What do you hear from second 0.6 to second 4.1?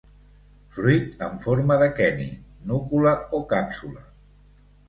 Fruit en forma d'aqueni, núcula o càpsula.